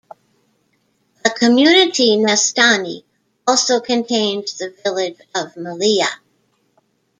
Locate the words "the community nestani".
1.23-3.03